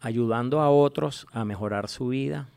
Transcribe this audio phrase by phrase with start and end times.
[0.00, 2.48] ayudando a otros a mejorar su vida,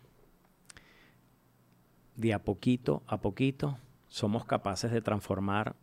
[2.15, 3.77] de a poquito a poquito
[4.07, 5.75] somos capaces de transformar,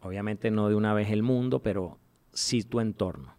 [0.00, 1.98] obviamente no de una vez el mundo, pero
[2.32, 3.34] sí tu entorno.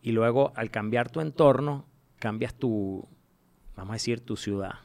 [0.00, 1.84] Y luego al cambiar tu entorno,
[2.18, 3.06] cambias tu,
[3.76, 4.76] vamos a decir, tu ciudad.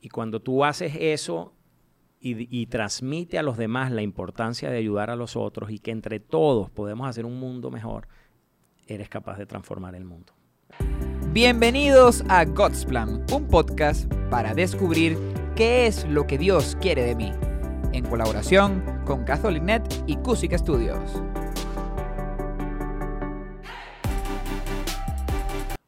[0.00, 1.54] Y cuando tú haces eso
[2.20, 5.90] y, y, transmite a los demás la importancia de ayudar a los otros y que
[5.90, 8.06] entre todos podemos hacer un mundo mejor,
[8.94, 10.32] eres capaz de transformar el mundo.
[11.32, 15.16] Bienvenidos a God's Plan, un podcast para descubrir
[15.54, 17.32] qué es lo que Dios quiere de mí,
[17.92, 21.22] en colaboración con CatholicNet y Cusic Studios.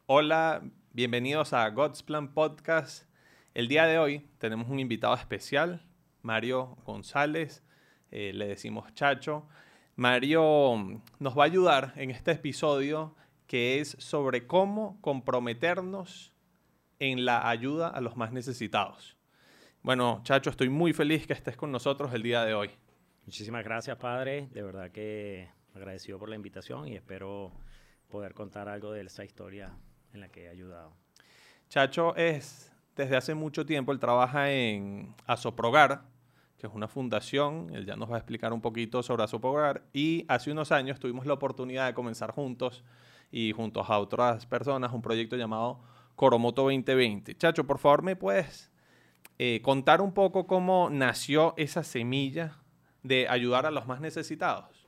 [0.07, 3.09] Hola, bienvenidos a God's Plan Podcast.
[3.55, 5.85] El día de hoy tenemos un invitado especial,
[6.23, 7.65] Mario González,
[8.13, 9.49] eh, le decimos Chacho.
[9.97, 13.15] Mario nos va a ayudar en este episodio
[13.47, 16.33] que es sobre cómo comprometernos
[16.99, 19.19] en la ayuda a los más necesitados.
[19.83, 22.71] Bueno, Chacho, estoy muy feliz que estés con nosotros el día de hoy.
[23.27, 24.49] Muchísimas gracias, padre.
[24.53, 27.53] De verdad que agradecido por la invitación y espero
[28.09, 29.73] poder contar algo de esa historia
[30.13, 30.93] en la que he ayudado.
[31.69, 36.03] Chacho es, desde hace mucho tiempo, él trabaja en Asoprogar,
[36.63, 40.25] que es una fundación, él ya nos va a explicar un poquito sobre Asoprogar, y
[40.29, 42.85] hace unos años tuvimos la oportunidad de comenzar juntos
[43.33, 45.81] y juntos a otras personas un proyecto llamado
[46.15, 47.35] Coromoto 2020.
[47.35, 48.71] Chacho, por favor, ¿me puedes
[49.41, 52.59] eh, contar un poco cómo nació esa semilla
[53.03, 54.87] de ayudar a los más necesitados?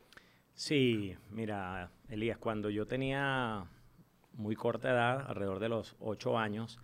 [0.54, 3.64] Sí, mira, Elías, cuando yo tenía
[4.34, 6.78] muy corta edad, alrededor de los ocho años,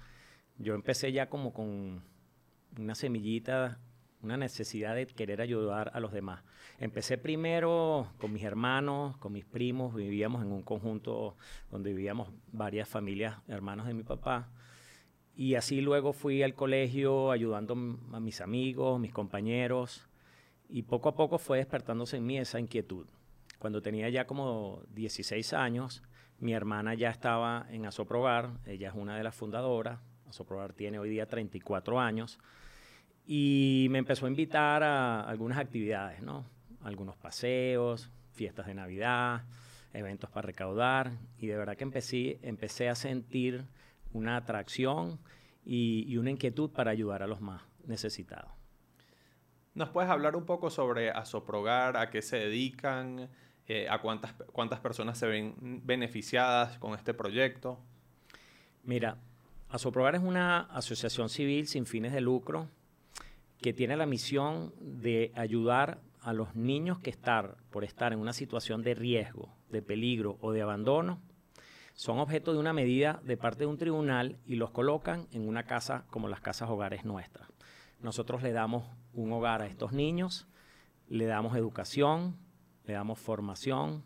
[0.59, 2.03] yo empecé ya como con
[2.77, 3.79] una semillita
[4.23, 6.43] una necesidad de querer ayudar a los demás.
[6.79, 11.37] Empecé primero con mis hermanos, con mis primos, vivíamos en un conjunto
[11.71, 14.49] donde vivíamos varias familias, hermanos de mi papá.
[15.35, 17.75] Y así luego fui al colegio ayudando
[18.13, 20.07] a mis amigos, mis compañeros,
[20.69, 23.07] y poco a poco fue despertándose en mí esa inquietud.
[23.59, 26.03] Cuando tenía ya como 16 años,
[26.39, 31.11] mi hermana ya estaba en Asoprogar, ella es una de las fundadoras, Asoprogar tiene hoy
[31.11, 32.39] día 34 años,
[33.33, 36.45] y me empezó a invitar a algunas actividades, ¿no?
[36.83, 39.45] Algunos paseos, fiestas de Navidad,
[39.93, 41.13] eventos para recaudar.
[41.39, 43.67] Y de verdad que empecé, empecé a sentir
[44.13, 45.21] una atracción
[45.65, 48.51] y, una inquietud para ayudar a los más necesitados.
[49.75, 53.29] ¿Nos puedes hablar un poco sobre Asoprogar, a qué se dedican,
[53.69, 55.55] eh, a cuántas, cuántas personas se ven
[55.85, 57.79] beneficiadas con este proyecto?
[58.83, 59.19] Mira,
[59.69, 62.69] Asoprogar es una asociación civil sin fines de lucro
[63.61, 68.33] que tiene la misión de ayudar a los niños que están por estar en una
[68.33, 71.21] situación de riesgo, de peligro o de abandono,
[71.95, 75.65] son objeto de una medida de parte de un tribunal y los colocan en una
[75.65, 77.49] casa como las casas hogares nuestras.
[78.01, 80.47] Nosotros le damos un hogar a estos niños,
[81.09, 82.37] le damos educación,
[82.87, 84.05] le damos formación,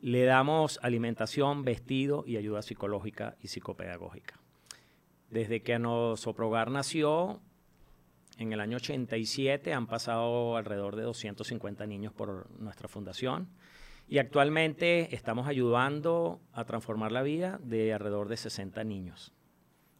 [0.00, 4.40] le damos alimentación, vestido y ayuda psicológica y psicopedagógica.
[5.28, 7.42] Desde que Nosoprogar nació,
[8.38, 13.48] en el año 87 han pasado alrededor de 250 niños por nuestra fundación
[14.08, 19.34] y actualmente estamos ayudando a transformar la vida de alrededor de 60 niños.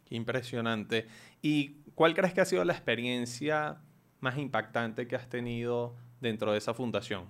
[0.09, 1.05] Impresionante.
[1.41, 3.81] ¿Y cuál crees que ha sido la experiencia
[4.21, 7.25] más impactante que has tenido dentro de esa fundación?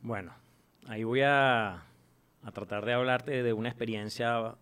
[0.00, 0.32] Bueno,
[0.86, 1.82] ahí voy a,
[2.42, 4.54] a tratar de hablarte de una experiencia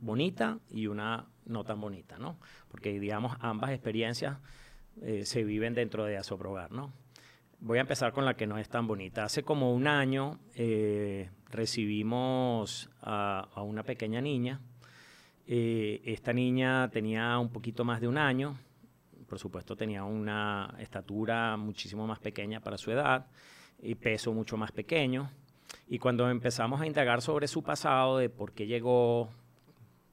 [0.00, 2.38] bonita y una no tan bonita, ¿no?
[2.68, 4.38] Porque, digamos, ambas experiencias
[5.02, 6.92] eh, se viven dentro de Asoprogar, ¿no?
[7.60, 9.24] Voy a empezar con la que no es tan bonita.
[9.24, 14.60] Hace como un año eh, recibimos a, una pequeña niña.
[15.46, 18.56] Eh, esta niña tenía un poquito más de un año.
[19.26, 23.26] Por supuesto, tenía una estatura muchísimo más pequeña para su edad
[23.82, 25.28] y peso mucho más pequeño.
[25.88, 29.30] Y cuando empezamos a indagar sobre su pasado, de por qué llegó,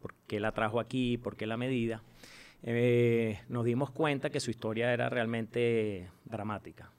[0.05, 2.03] por qué la trajo aquí, por qué la medida,
[2.61, 6.91] eh, nos dimos cuenta que su historia era realmente dramática.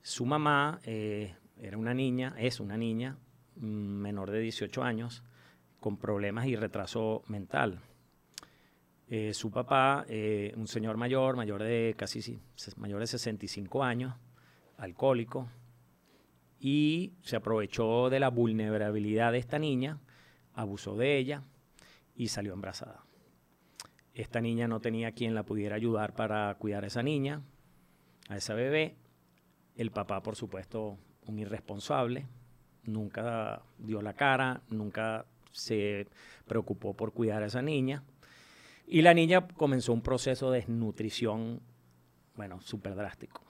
[0.00, 3.18] Su mamá eh, era una niña, es una niña
[3.56, 5.22] mm, menor de 18 años,
[5.80, 7.80] con problemas y retraso mental.
[9.10, 10.06] Eh, su papá,
[10.56, 12.40] un señor mayor, mayor de casi
[12.78, 14.14] mayor de 65 años,
[14.78, 15.50] alcohólico,
[16.58, 20.00] y se aprovechó de la vulnerabilidad de esta niña,
[20.54, 21.42] abusó de ella,
[22.14, 23.04] y salió embarazada.
[24.14, 27.42] Esta niña no tenía quien la pudiera ayudar para cuidar a esa niña,
[28.28, 28.96] a esa bebé.
[29.76, 32.26] El papá, por supuesto, un irresponsable,
[32.84, 36.06] nunca dio la cara, nunca se
[36.46, 38.04] preocupó por cuidar a esa niña.
[38.86, 41.60] Y la niña comenzó un proceso de desnutrición,
[42.36, 43.42] bueno, súper drástico.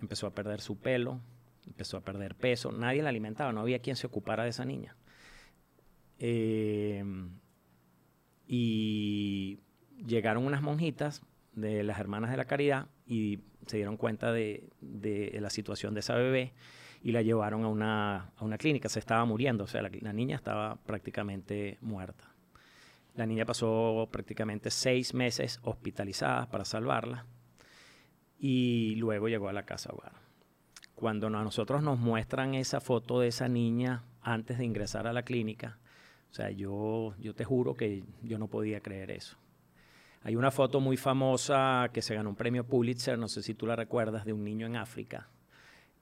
[0.00, 1.20] Empezó a perder su pelo,
[1.66, 4.96] empezó a perder peso, nadie la alimentaba, no había quien se ocupara de esa niña.
[6.18, 7.04] Eh,
[8.52, 9.60] y
[10.04, 15.50] llegaron unas monjitas de las Hermanas de la Caridad y se dieron cuenta de, la
[15.50, 16.52] situación de esa bebé
[17.00, 18.88] y la llevaron a una, a una clínica.
[18.88, 22.34] Se estaba muriendo, o sea, la, niña estaba prácticamente muerta.
[23.14, 27.26] La niña pasó prácticamente seis meses hospitalizada para salvarla
[28.36, 30.14] y luego llegó a la casa hogar.
[30.96, 35.22] Cuando a nosotros nos muestran esa foto de esa niña antes de ingresar a la
[35.22, 35.78] clínica,
[36.30, 39.36] o sea, yo, yo te juro que yo no podía creer eso.
[40.22, 43.66] Hay una foto muy famosa que se ganó un premio Pulitzer, no sé si tú
[43.66, 45.28] la recuerdas, de un niño en África,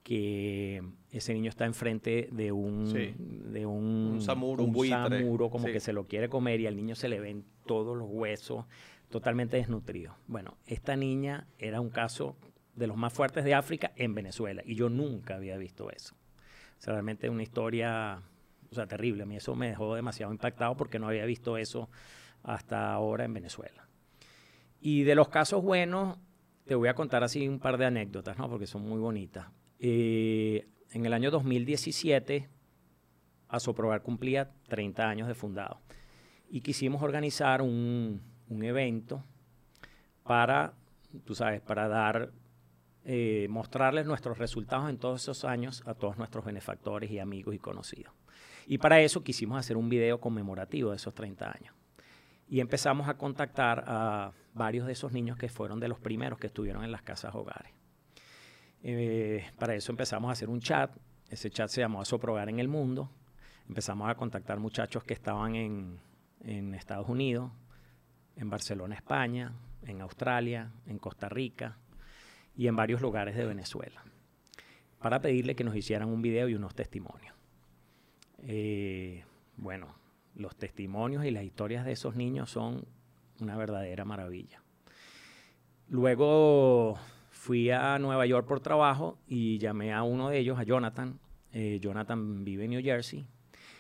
[0.03, 2.93] que ese niño está enfrente de un,
[3.53, 3.85] de un,
[4.15, 7.45] un samuro, un, como que se lo quiere comer y al niño se le ven
[7.65, 8.65] todos los huesos
[9.09, 10.17] totalmente desnutridos.
[10.27, 12.37] Bueno, esta niña era un caso
[12.75, 16.15] de los más fuertes de África en Venezuela y yo nunca había visto eso.
[16.79, 18.23] O sea, realmente una historia,
[18.70, 19.23] o sea, terrible.
[19.23, 21.88] A mí eso me dejó demasiado impactado porque no había visto eso
[22.43, 23.88] hasta ahora en Venezuela.
[24.81, 26.19] Y de los casos buenos,
[26.65, 28.49] te voy a contar así un par de anécdotas, ¿no?
[28.49, 29.47] Porque son muy bonitas.
[29.81, 32.49] Eh, en el año 2017,
[33.49, 35.81] Asoprobar cumplía 30 años de fundado.
[36.50, 39.25] Y quisimos organizar un, evento
[40.23, 40.75] para,
[41.25, 42.31] tú sabes, para dar,
[43.05, 47.59] eh, mostrarles nuestros resultados en todos esos años a todos nuestros benefactores y amigos y
[47.59, 48.12] conocidos.
[48.70, 51.75] Y para eso quisimos hacer un video conmemorativo de esos 30 años.
[52.47, 56.49] Y empezamos a contactar a varios de esos niños que fueron de los primeros que
[56.49, 57.73] estuvieron en las casas hogares.
[58.82, 60.94] Eh, para eso empezamos a hacer un chat.
[61.31, 63.11] Ese chat se llamó Asoprogar en el Mundo.
[63.67, 65.99] Empezamos a contactar muchachos que estaban en,
[66.43, 67.50] en Estados Unidos,
[68.37, 69.55] en Barcelona, España,
[69.87, 71.79] en Australia, en Costa Rica
[72.55, 74.05] y en varios lugares de Venezuela,
[75.00, 77.38] para pedirle que nos hicieran un video y unos testimonios.
[78.43, 79.25] Eh,
[79.56, 79.94] bueno,
[80.35, 82.85] los testimonios y las historias de esos niños son
[83.40, 84.62] una verdadera maravilla.
[85.88, 86.99] Luego
[87.31, 91.19] fui a Nueva York por trabajo y llamé a uno de ellos, a Jonathan.
[91.52, 93.26] Eh, Jonathan vive en New Jersey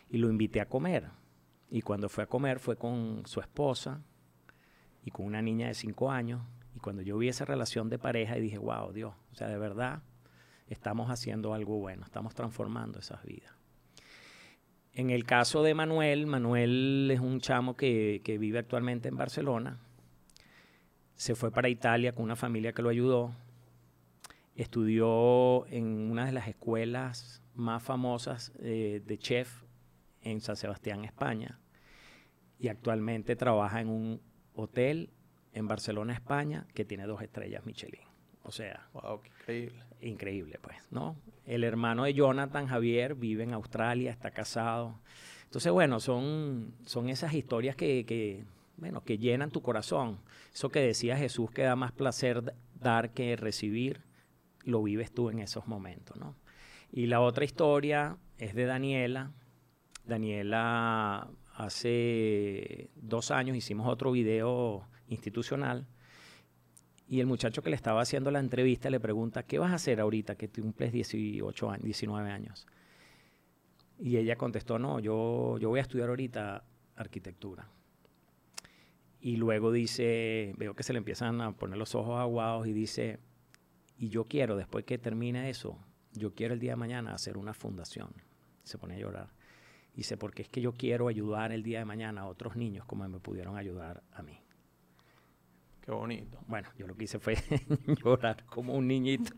[0.08, 1.08] y lo invité a comer.
[1.70, 4.00] Y cuando fue a comer fue con su esposa
[5.04, 6.40] y con una niña de cinco años.
[6.74, 9.58] Y cuando yo vi esa relación de pareja y dije, wow, Dios, o sea, de
[9.58, 10.02] verdad
[10.68, 13.57] estamos haciendo algo bueno, estamos transformando esas vidas.
[14.98, 19.78] En el caso de Manuel, Manuel es un chamo que, vive actualmente en Barcelona.
[21.14, 23.32] Se fue para Italia con una familia que lo ayudó.
[24.56, 29.62] Estudió en una de las escuelas más famosas eh, de chef
[30.22, 31.60] en San Sebastián, España.
[32.58, 34.20] Y actualmente trabaja en un
[34.52, 35.10] hotel
[35.52, 38.02] en Barcelona, España, que tiene dos estrellas Michelin.
[38.42, 39.87] O sea, wow, qué increíble.
[40.00, 41.16] Increíble, pues, ¿no?
[41.44, 45.00] El hermano de Jonathan, Javier, vive en Australia, está casado.
[45.44, 48.44] Entonces, bueno, son, son esas historias que,
[48.76, 50.20] bueno, que llenan tu corazón.
[50.52, 54.02] Eso que decía Jesús, que da más placer dar que recibir,
[54.62, 56.36] lo vives tú en esos momentos, ¿no?
[56.92, 59.32] Y la otra historia es de Daniela.
[60.04, 65.86] Daniela, hace dos años hicimos otro video institucional
[67.08, 69.98] y el muchacho que le estaba haciendo la entrevista le pregunta, ¿qué vas a hacer
[69.98, 72.66] ahorita que cumples 18 años, 19 años?
[73.98, 76.64] Y ella contestó, no, yo, yo voy a estudiar ahorita
[76.96, 77.66] arquitectura.
[79.20, 83.18] Y luego dice, veo que se le empiezan a poner los ojos aguados y dice,
[83.96, 85.78] y yo quiero, después que termine eso,
[86.12, 88.10] yo quiero el día de mañana hacer una fundación.
[88.62, 89.32] Se pone a llorar.
[89.94, 93.08] Dice, porque es que yo quiero ayudar el día de mañana a otros niños como
[93.08, 94.38] me pudieron ayudar a mí.
[95.88, 96.38] Qué bonito.
[96.46, 97.34] Bueno, yo lo que hice fue
[98.04, 99.32] llorar como un niñito.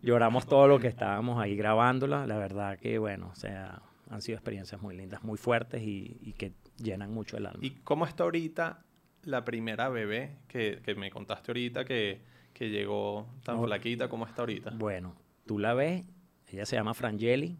[0.00, 2.26] Lloramos todo lo que estábamos ahí grabándola.
[2.26, 3.80] La verdad que, bueno, o sea,
[4.10, 7.60] han sido experiencias muy lindas, muy fuertes y, que llenan mucho el alma.
[7.62, 8.82] ¿Y cómo está ahorita
[9.22, 12.20] la primera bebé que, me contaste ahorita que,
[12.58, 14.08] llegó tan flaquita?
[14.08, 14.70] ¿Cómo está ahorita?
[14.70, 15.14] Bueno,
[15.46, 16.04] tú la ves,
[16.48, 17.56] ella se llama Frangeli,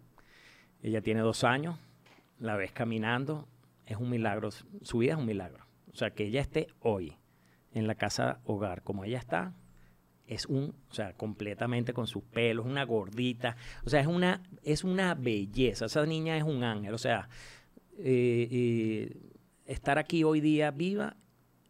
[0.82, 1.78] ella tiene dos años,
[2.40, 3.46] la ves caminando,
[3.86, 5.64] es un milagro, su vida es un milagro.
[5.92, 7.16] O sea, que ella esté hoy
[7.74, 9.54] en la casa hogar, como ella está,
[10.26, 14.84] es un, o sea, completamente con sus pelos, una gordita, o sea, es una, es
[14.84, 17.28] una belleza, esa niña es un ángel, o sea,
[17.98, 19.16] eh, eh,
[19.66, 21.16] estar aquí hoy día viva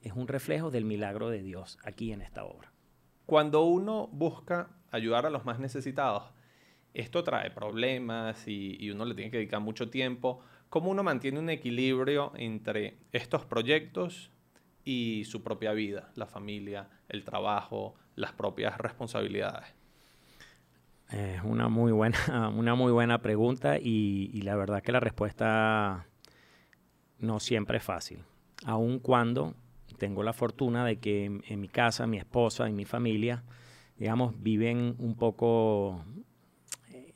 [0.02, 2.73] es un reflejo del milagro de Dios aquí en esta obra.
[3.26, 6.25] Cuando uno busca ayudar a los más necesitados,
[6.92, 10.40] esto trae problemas y, y uno le tiene que dedicar mucho tiempo.
[10.68, 14.32] ¿Cómo uno mantiene un equilibrio entre estos proyectos
[14.84, 19.74] y su propia vida, la familia, el trabajo, las propias responsabilidades?
[21.10, 22.18] Es una muy buena,
[22.54, 26.06] una muy buena pregunta y, la verdad que la respuesta
[27.18, 28.24] no siempre es fácil.
[28.64, 29.54] Aun cuando
[29.98, 33.44] tengo la fortuna de que en, en mi casa, mi esposa y mi familia,
[33.98, 36.04] digamos, viven un poco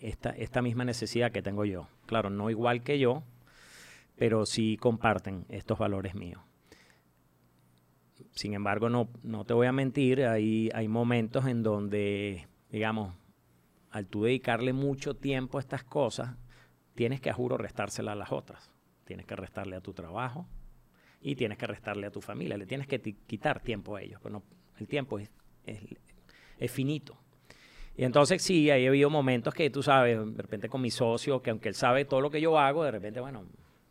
[0.01, 1.89] esta, esta misma necesidad que tengo yo.
[2.07, 3.23] Claro, no igual que yo,
[4.17, 6.41] pero sí comparten estos valores míos.
[8.37, 13.15] Sin embargo, no, no te voy a mentir, hay, hay momentos en donde, digamos,
[13.91, 16.37] al tú dedicarle mucho tiempo a estas cosas,
[16.95, 18.71] tienes que, a juro, restársela a las otras.
[19.07, 20.47] Tienes que restarle a tu trabajo
[21.23, 22.59] y tienes que restarle a tu familia.
[22.59, 24.21] Le tienes que quitar tiempo a ellos.
[24.23, 24.43] Pero
[24.79, 25.31] el tiempo es,
[25.65, 25.81] es,
[26.59, 27.17] es finito.
[27.97, 31.41] Y entonces sí, ahí ha habido momentos que tú sabes, de repente con mi socio,
[31.41, 33.47] que aunque él sabe todo lo que yo hago, de repente, bueno,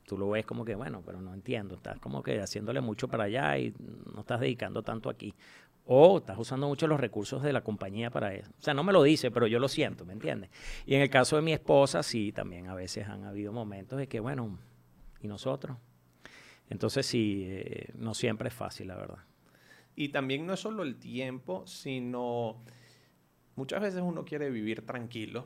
[0.05, 3.25] tú lo ves como que, bueno, pero no entiendo, estás como que haciéndole mucho para
[3.25, 3.73] allá y
[4.13, 5.33] no estás dedicando tanto aquí.
[5.87, 8.49] O estás usando mucho los recursos de la compañía para eso.
[8.57, 10.49] O sea, no me lo dice, pero yo lo siento, ¿me entiendes?
[10.85, 14.07] Y en el caso de mi esposa, sí, también a veces han habido momentos de
[14.07, 14.57] que, bueno,
[15.21, 15.77] ¿y nosotros?
[16.69, 19.19] Entonces sí, eh, no siempre es fácil, la verdad.
[19.95, 22.63] Y también no es solo el tiempo, sino
[23.55, 25.45] muchas veces uno quiere vivir tranquilo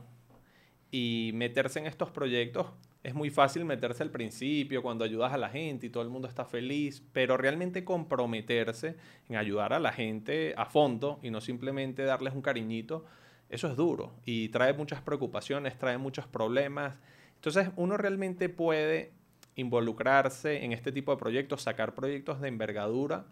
[0.92, 2.68] y meterse en estos proyectos.
[3.02, 6.28] Es muy fácil meterse al principio cuando ayudas a la gente y todo el mundo
[6.28, 8.98] está feliz, pero realmente comprometerse
[9.30, 13.06] en ayudar a la gente a fondo y no simplemente darles un cariñito,
[13.50, 16.96] eso es duro y trae muchas preocupaciones, trae muchos problemas.
[17.36, 19.14] Entonces uno realmente puede
[19.56, 23.28] involucrarse en este tipo de proyectos, sacar proyectos de envergadura,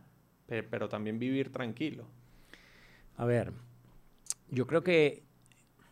[0.48, 2.06] pero también vivir tranquilo.
[3.18, 3.52] A ver,
[4.50, 5.27] yo creo que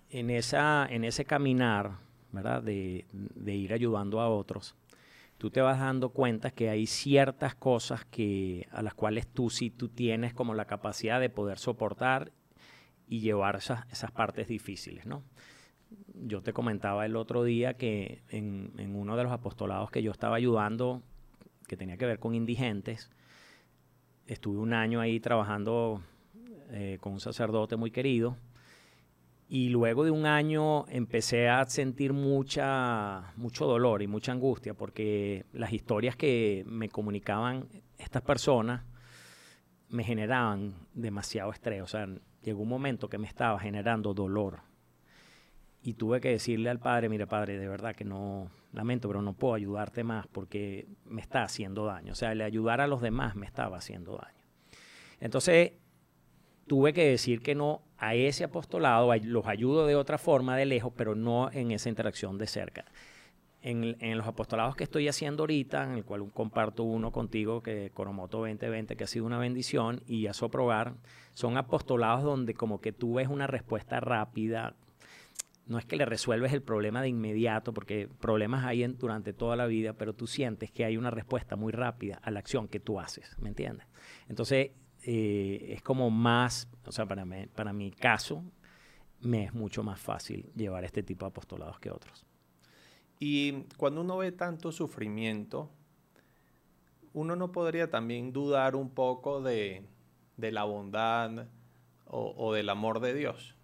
[0.09, 1.97] en, esa, en ese caminar,
[2.31, 2.63] ¿verdad?
[2.63, 3.05] De,
[3.45, 4.75] ir ayudando a otros,
[5.37, 9.69] tú te vas dando cuenta que hay ciertas cosas que, a las cuales tú sí
[9.69, 12.31] tú tienes como la capacidad de poder soportar
[13.07, 15.23] y llevar esas, esas partes difíciles, ¿no?
[16.13, 20.11] Yo te comentaba el otro día que en, en uno de los apostolados que yo
[20.11, 21.03] estaba ayudando,
[21.67, 23.11] que tenía que ver con indigentes,
[24.27, 26.01] estuve un año ahí trabajando
[26.71, 28.37] eh, con un sacerdote muy querido.
[29.47, 35.45] Y luego de un año empecé a sentir mucha, mucho dolor y mucha angustia porque
[35.53, 37.67] las historias que me comunicaban
[37.99, 38.83] estas personas
[39.89, 41.83] me generaban demasiado estrés.
[41.83, 42.07] O sea,
[42.41, 44.61] llegó un momento que me estaba generando dolor.
[45.83, 49.33] Y tuve que decirle al padre, mire padre, de verdad que no, lamento, pero no
[49.33, 52.13] puedo ayudarte más porque me está haciendo daño.
[52.13, 54.43] O sea, el ayudar a los demás me estaba haciendo daño.
[55.19, 55.73] Entonces,
[56.67, 60.93] tuve que decir que no a ese apostolado, los ayudo de otra forma, de lejos,
[60.95, 62.85] pero no en esa interacción de cerca.
[63.61, 67.89] En, en, los apostolados que estoy haciendo ahorita, en el cual comparto uno contigo, que
[67.93, 70.95] Coromoto 2020, que ha sido una bendición, y a Soprogar,
[71.33, 74.75] son apostolados donde como que tú ves una respuesta rápida,
[75.65, 79.55] no es que le resuelves el problema de inmediato, porque problemas hay en, durante toda
[79.55, 82.79] la vida, pero tú sientes que hay una respuesta muy rápida a la acción que
[82.79, 83.87] tú haces, ¿me entiendes?
[84.29, 84.71] Entonces,
[85.07, 88.43] eh, es como más, o sea, para, mí, para mi caso,
[89.21, 92.25] me es mucho más fácil llevar este tipo de apostolados que otros.
[93.19, 95.69] Y cuando uno ve tanto sufrimiento,
[97.13, 99.85] uno no podría también dudar un poco de,
[100.37, 101.49] de la bondad
[102.05, 103.55] o, o, del amor de Dios.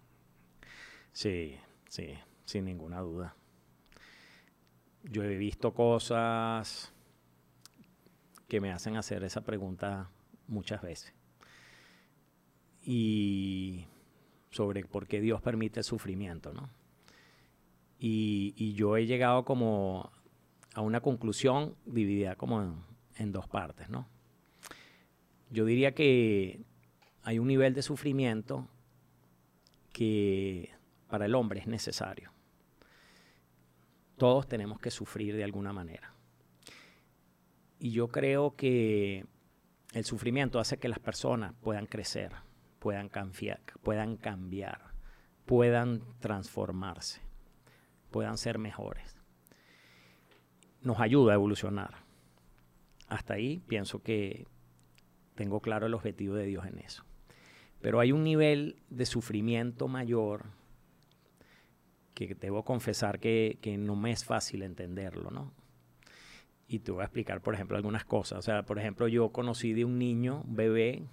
[1.12, 1.56] Sí,
[1.88, 3.34] sí, sin ninguna duda.
[5.02, 6.92] Yo he visto cosas
[8.46, 10.08] que me hacen hacer esa pregunta
[10.46, 11.12] muchas veces
[12.84, 13.86] y
[14.50, 16.68] sobre por qué Dios permite el sufrimiento, ¿no?
[17.98, 20.10] Y, yo he llegado como
[20.74, 22.74] a una conclusión dividida como en,
[23.16, 24.08] en, dos partes, ¿no?
[25.50, 26.64] Yo diría que
[27.22, 28.66] hay un nivel de sufrimiento
[29.92, 30.70] que
[31.08, 32.32] para el hombre es necesario.
[34.16, 36.12] Todos tenemos que sufrir de alguna manera.
[37.78, 39.26] Y yo creo que
[39.92, 42.32] el sufrimiento hace que las personas puedan crecer,
[42.82, 44.80] puedan cambiar, puedan cambiar,
[45.46, 47.20] puedan transformarse,
[48.10, 49.16] puedan ser mejores.
[50.80, 51.94] Nos ayuda a evolucionar.
[53.06, 54.48] Hasta ahí pienso que
[55.36, 57.04] tengo claro el objetivo de Dios en eso.
[57.80, 60.46] Pero hay un nivel de sufrimiento mayor
[62.14, 65.52] que debo confesar que, no me es fácil entenderlo, ¿no?
[66.66, 68.40] Y te voy a explicar, por ejemplo, algunas cosas.
[68.40, 71.04] O sea, por ejemplo, yo conocí de un niño, bebé,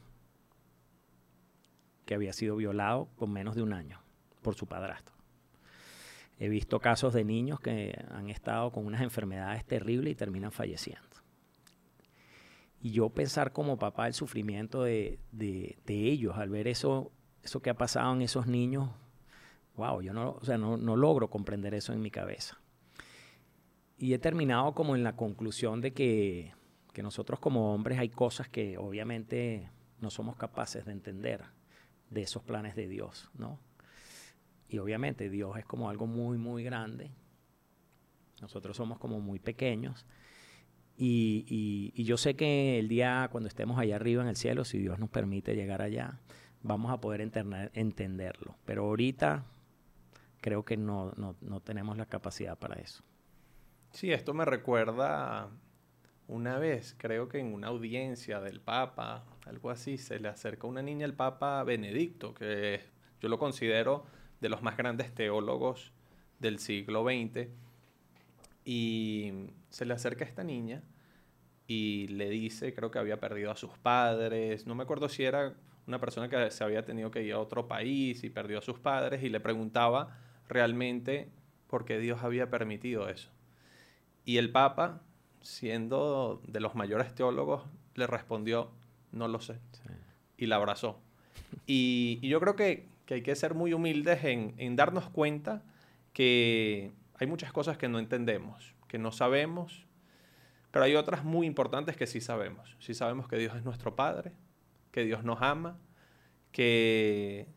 [2.10, 4.01] que había sido violado con menos de un año
[4.42, 5.13] por su padrastro.
[6.39, 11.08] He visto casos de niños que han estado con unas enfermedades terribles y terminan falleciendo.
[12.82, 17.12] Y yo pensar como papá el sufrimiento de, de, ellos al ver eso,
[17.44, 18.89] eso que ha pasado en esos niños,
[19.75, 22.58] wow, yo no, o sea, no, no logro comprender eso en mi cabeza.
[24.00, 26.56] Y he terminado como en la conclusión de que,
[26.92, 31.59] que nosotros como hombres hay cosas que obviamente no somos capaces de entender
[32.10, 33.60] de esos planes de Dios, ¿no?
[34.68, 37.12] Y obviamente Dios es como algo muy, muy grande.
[38.42, 40.06] Nosotros somos como muy pequeños.
[40.96, 44.78] Y, y, yo sé que el día cuando estemos allá arriba en el cielo, si
[44.78, 46.20] Dios nos permite llegar allá,
[46.62, 48.58] vamos a poder entenderlo.
[48.66, 49.46] Pero ahorita
[50.42, 53.04] creo que no, no, no tenemos la capacidad para eso.
[53.92, 55.50] Sí, esto me recuerda
[56.28, 60.82] una vez, creo que en una audiencia del Papa, algo así, se le acerca una
[60.82, 62.82] niña al Papa Benedicto, que
[63.22, 64.06] yo lo considero
[64.39, 65.91] de los más grandes teólogos
[66.39, 67.50] del siglo XX,
[68.63, 69.32] y
[69.70, 70.84] se le acerca a esta niña
[71.68, 75.56] y le dice, creo que había perdido a sus padres, no me acuerdo si era
[75.88, 78.79] una persona que se había tenido que ir a otro país y perdió a sus
[78.79, 81.29] padres, y le preguntaba realmente
[81.68, 83.29] por qué Dios había permitido eso.
[84.25, 85.01] Y el Papa
[85.41, 87.63] siendo de los mayores teólogos,
[87.96, 88.72] le respondió,
[89.12, 89.60] no lo sé.
[90.38, 91.00] Y la abrazó.
[91.66, 95.63] Y, yo creo que, hay que ser muy humildes en, darnos cuenta
[96.13, 99.86] que hay muchas cosas que no entendemos, que no sabemos,
[100.72, 102.75] pero hay otras muy importantes que sí sabemos.
[102.80, 104.32] Sí sabemos que Dios es nuestro Padre,
[104.92, 105.80] que Dios nos ama,
[106.51, 107.48] que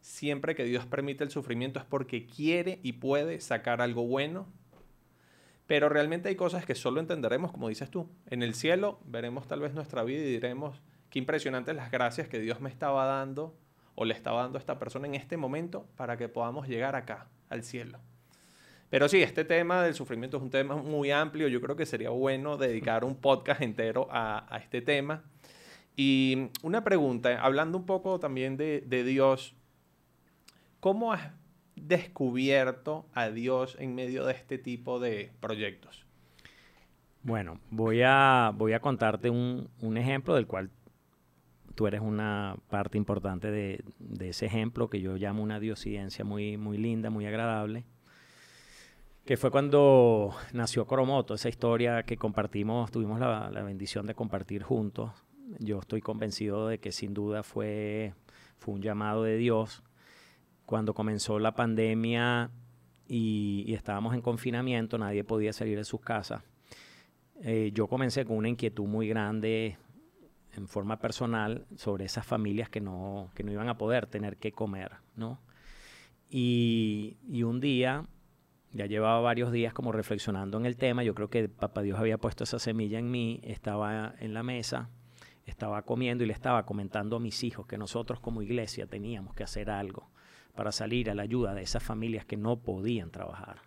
[0.00, 4.48] siempre que Dios permite el sufrimiento es porque quiere y puede sacar algo bueno
[5.70, 8.10] pero realmente hay cosas que solo entenderemos, como dices tú.
[8.28, 12.40] En el cielo veremos tal vez nuestra vida y diremos, qué impresionantes las gracias que
[12.40, 13.54] Dios me estaba dando
[13.94, 17.28] o le estaba dando a esta persona en este momento para que podamos llegar acá,
[17.50, 18.00] al cielo.
[18.88, 21.46] Pero sí, este tema del sufrimiento es un tema muy amplio.
[21.46, 25.22] Yo creo que sería bueno dedicar un podcast entero a, este tema.
[25.94, 29.54] Y una pregunta, hablando un poco también de, de Dios,
[30.80, 31.30] ¿cómo has
[31.86, 36.06] descubierto a Dios en medio de este tipo de proyectos?
[37.22, 40.70] Bueno, voy a, voy a contarte un, ejemplo del cual
[41.74, 43.84] tú eres una parte importante de,
[44.20, 47.84] ese ejemplo que yo llamo una diosidencia muy, muy linda, muy agradable,
[49.26, 54.62] que fue cuando nació Coromoto, esa historia que compartimos, tuvimos la, la bendición de compartir
[54.62, 55.10] juntos.
[55.58, 58.14] Yo estoy convencido de que sin duda fue,
[58.58, 59.82] fue un llamado de Dios
[60.70, 62.48] cuando comenzó la pandemia
[63.08, 66.44] y, estábamos en confinamiento, nadie podía salir de sus casas.
[67.42, 69.78] Eh, yo comencé con una inquietud muy grande
[70.52, 74.52] en forma personal sobre esas familias que no, que no iban a poder tener que
[74.52, 75.40] comer, ¿no?
[76.28, 78.06] Y, y, un día,
[78.70, 82.18] ya llevaba varios días como reflexionando en el tema, yo creo que Papá Dios había
[82.18, 84.88] puesto esa semilla en mí, estaba en la mesa,
[85.46, 89.42] estaba comiendo y le estaba comentando a mis hijos que nosotros como iglesia teníamos que
[89.42, 90.08] hacer algo
[90.60, 93.62] para salir a la ayuda de esas familias que no podían trabajar.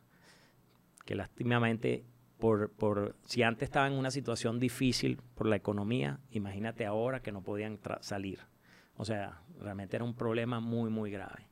[1.06, 2.06] Que lástimamente,
[2.38, 7.32] por, por, si antes estaban en una situación difícil por la economía, imagínate ahora que
[7.32, 8.41] no podían salir.
[8.95, 11.47] O sea, realmente era un problema muy, muy grave.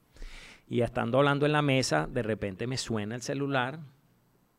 [0.68, 3.80] Y estando hablando en la mesa, de repente me suena el celular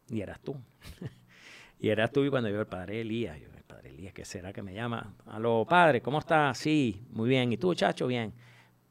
[0.08, 0.56] y eras tú.
[1.78, 4.52] y eras tú y cuando yo el padre Elías, yo, el padre Elías, ¿qué será
[4.52, 5.14] que me llama?
[5.26, 6.58] Aló, padre, ¿cómo estás?
[6.58, 7.52] Sí, muy bien.
[7.52, 8.08] ¿Y tú, chacho?
[8.08, 8.34] Bien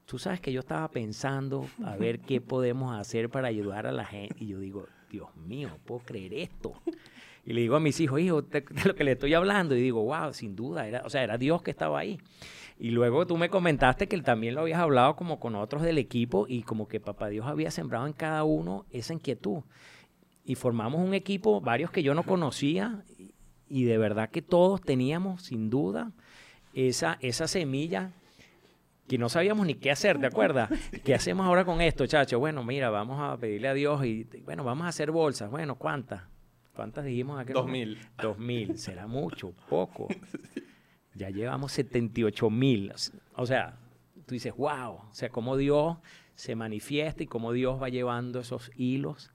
[0.05, 4.05] tú sabes que yo estaba pensando a ver qué podemos hacer para ayudar a la
[4.05, 4.35] gente.
[4.39, 6.73] Y yo digo, Dios mío, puedo creer esto.
[7.45, 9.75] Y le digo a mis hijos, hijo, de, lo que le estoy hablando.
[9.75, 12.19] Y digo, wow, sin duda, era, o sea, era Dios que estaba ahí.
[12.79, 16.45] Y luego tú me comentaste que también lo habías hablado como con otros del equipo
[16.47, 19.61] y como que papá Dios había sembrado en cada uno esa inquietud.
[20.43, 23.03] Y formamos un equipo, varios que yo no conocía,
[23.69, 26.11] y de verdad que todos teníamos, sin duda,
[26.73, 28.11] esa, esa semilla
[29.11, 30.69] que no sabíamos ni qué hacer, ¿te acuerdas?
[31.03, 32.39] ¿Qué hacemos ahora con esto, chacho?
[32.39, 35.51] Bueno, mira, vamos a pedirle a Dios y, bueno, vamos a hacer bolsas.
[35.51, 36.23] Bueno, ¿cuántas?
[36.73, 37.45] ¿Cuántas dijimos?
[37.47, 37.99] Dos mil.
[38.21, 38.77] Dos mil.
[38.77, 39.53] ¿Será mucho?
[39.67, 40.07] ¿Poco?
[41.13, 42.93] Ya llevamos 78 mil.
[43.35, 43.77] O sea,
[44.25, 44.93] tú dices, wow.
[44.93, 45.97] O sea, cómo Dios
[46.35, 49.33] se manifiesta y cómo Dios va llevando esos hilos.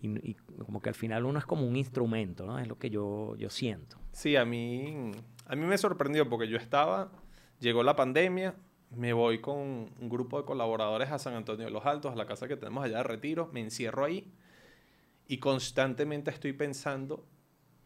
[0.00, 2.60] Y, como que al final uno es como un instrumento, ¿no?
[2.60, 3.98] Es lo que yo, yo siento.
[4.12, 5.10] Sí, a mí,
[5.46, 7.10] a mí me sorprendió porque yo estaba,
[7.58, 8.54] llegó la pandemia,
[8.90, 12.26] me voy con un grupo de colaboradores a San Antonio de los Altos, a la
[12.26, 14.32] casa que tenemos allá de retiro, me encierro ahí
[15.28, 17.24] y constantemente estoy pensando,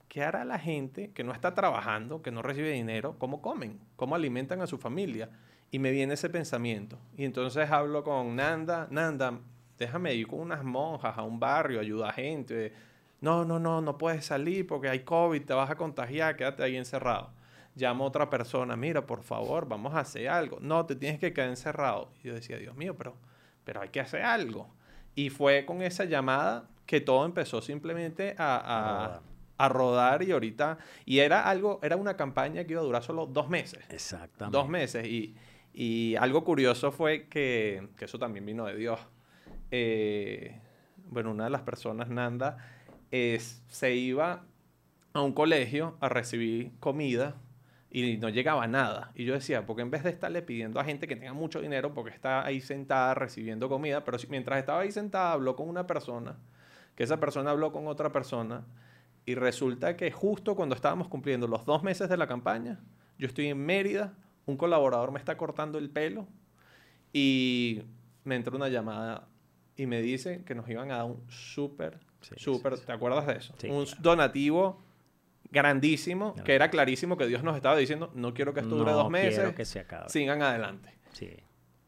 [0.09, 3.17] ¿qué hará la gente que no está trabajando, que no recibe dinero?
[3.19, 3.81] ¿Cómo comen?
[3.97, 5.31] ¿Cómo alimentan a su familia?
[5.71, 6.99] Y me viene ese pensamiento.
[7.17, 9.39] Y entonces hablo con Nanda, Nanda,
[9.79, 12.73] déjame ir con unas monjas a un barrio, ayuda a gente.
[13.21, 16.77] No, no, no, no puedes salir porque hay COVID, te vas a contagiar, quédate ahí
[16.77, 17.31] encerrado.
[17.81, 20.59] Llamo a otra persona, mira, por favor, vamos a hacer algo.
[20.61, 22.13] No, te tienes que quedar encerrado.
[22.23, 23.17] Y yo decía, Dios mío, pero,
[23.65, 24.69] pero hay que hacer algo.
[25.15, 29.21] Y fue con esa llamada que todo empezó simplemente a,
[29.59, 30.77] a, a rodar y ahorita...
[31.07, 33.83] Y era algo, era una campaña que iba a durar solo dos meses.
[33.89, 34.59] Exactamente.
[34.59, 35.07] Dos meses.
[35.07, 35.35] Y,
[35.73, 39.01] y algo curioso fue que, que eso también vino de Dios.
[39.71, 40.61] Eh,
[41.07, 42.59] bueno, una de las personas, Nanda,
[43.11, 44.45] es, se iba
[45.13, 47.37] a un colegio a recibir comida
[47.91, 49.11] y no llegaba nada.
[49.15, 51.93] Y yo decía, porque en vez de estarle pidiendo a gente que tenga mucho dinero,
[51.93, 56.37] porque está ahí sentada recibiendo comida, pero mientras estaba ahí sentada habló con una persona,
[56.95, 58.65] que esa persona habló con otra persona,
[59.27, 62.81] y resulta que justo cuando estábamos cumpliendo los dos meses de la campaña,
[63.19, 64.15] yo estoy en Mérida,
[64.47, 66.27] un colaborador me está cortando el pelo
[67.13, 67.83] y
[68.25, 69.29] me entra una llamada
[69.77, 72.87] y me dice que nos iban a dar un súper, súper, sí, sí.
[72.87, 73.55] ¿te acuerdas de eso?
[73.69, 74.01] Un claro.
[74.01, 74.83] donativo
[75.51, 78.99] grandísimo, que era clarísimo que Dios nos estaba diciendo, no quiero que esto dure No
[78.99, 80.09] dos meses, quiero que se acabe.
[80.09, 80.95] sigan adelante.
[81.13, 81.31] Sí.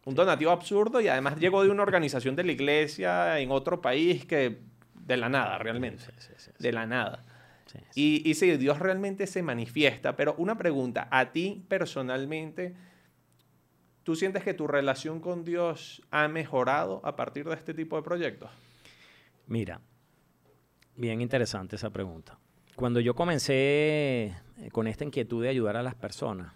[0.05, 4.27] Un donativo absurdo y además llegó de una organización de la iglesia en otro país
[4.27, 4.59] que
[4.95, 6.03] de la nada, realmente.
[6.19, 6.51] Sí, sí.
[6.59, 7.25] De la nada.
[7.95, 12.75] Y, y sí, Dios realmente se manifiesta, pero una pregunta, a ti personalmente,
[14.03, 18.03] ¿tú sientes que tu relación con Dios ha mejorado a partir de este tipo de
[18.03, 18.51] proyectos?
[19.47, 19.81] Mira,
[20.97, 22.39] bien interesante esa pregunta.
[22.77, 24.35] Cuando yo comencé eh,
[24.73, 26.55] con esta inquietud de ayudar a las personas,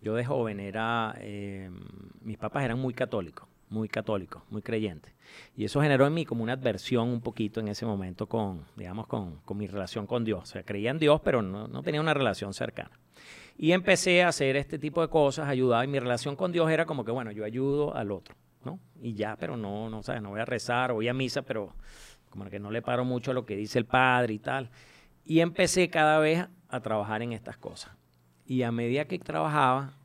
[0.00, 1.70] yo de joven era, eh,
[2.22, 5.12] mis papás eran muy católicos, muy católicos, muy creyentes.
[5.54, 9.06] Y eso generó en mí como una adversión un poquito en ese momento con, digamos,
[9.08, 10.42] con, con mi relación con Dios.
[10.42, 12.98] O sea, creía en Dios, pero no, no tenía una relación cercana.
[13.58, 16.86] Y empecé a hacer este tipo de cosas, ayudar, y mi relación con Dios era
[16.86, 18.78] como que, bueno, yo ayudo al otro, ¿no?
[19.02, 20.22] Y ya, pero no, no, ¿sabes?
[20.22, 21.74] No voy a rezar, voy a misa, pero
[22.30, 24.70] como que no le paro mucho a lo que dice el padre y tal.
[25.26, 27.92] Y empecé cada vez a trabajar en estas cosas.
[28.46, 29.98] Y a medida que trabajaba,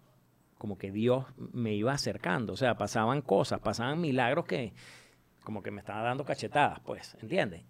[0.58, 2.54] como que Dios me iba acercando.
[2.54, 4.74] O sea, pasaban cosas, pasaban milagros que
[5.44, 7.64] como que me estaba dando cachetadas, pues, ¿entiendes?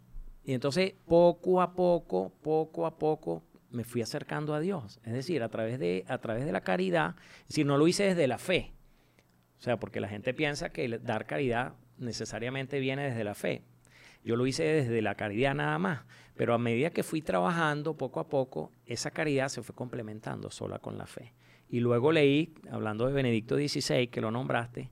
[0.43, 4.99] Y entonces, poco a poco, poco a poco, me fui acercando a Dios.
[5.03, 7.15] Es decir, a través de, a través de la caridad.
[7.47, 8.71] Decir, no lo hice desde la fe.
[9.59, 13.63] O sea, porque la gente piensa que dar caridad necesariamente viene desde la fe.
[14.23, 16.01] Yo lo hice desde la caridad nada más,
[16.41, 20.79] pero a medida que fui trabajando poco a poco, esa caridad se fue complementando sola
[20.79, 21.35] con la fe.
[21.69, 24.89] Y luego leí, hablando de Benedicto XVI, que lo nombraste,